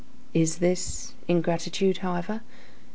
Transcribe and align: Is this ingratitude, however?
Is 0.33 0.55
this 0.55 1.13
ingratitude, 1.27 1.97
however? 1.99 2.41